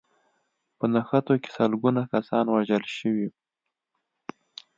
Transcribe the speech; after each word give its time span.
په 0.77 0.85
نښتو 0.93 1.33
کې 1.41 1.49
سلګونه 1.57 2.01
کسان 2.11 2.45
وژل 2.49 2.83
شوي 2.97 3.27